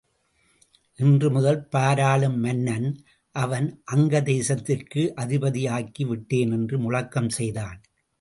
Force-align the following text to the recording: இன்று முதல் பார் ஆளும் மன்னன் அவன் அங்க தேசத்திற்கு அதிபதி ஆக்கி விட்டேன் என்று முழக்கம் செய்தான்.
இன்று 0.99 1.27
முதல் 1.31 1.59
பார் 1.65 1.99
ஆளும் 1.99 2.39
மன்னன் 2.39 2.87
அவன் 3.35 3.67
அங்க 3.83 4.21
தேசத்திற்கு 4.21 5.01
அதிபதி 5.15 5.69
ஆக்கி 5.69 6.05
விட்டேன் 6.05 6.51
என்று 6.51 6.79
முழக்கம் 6.79 7.29
செய்தான். 7.29 7.79